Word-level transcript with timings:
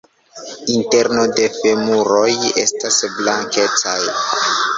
Interno 0.77 1.25
de 1.39 1.45
femuroj 1.57 2.25
estas 2.63 2.99
blankecaj. 3.21 3.97